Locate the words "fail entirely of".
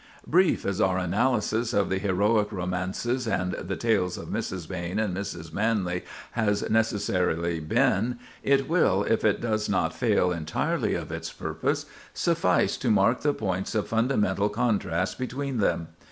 9.93-11.11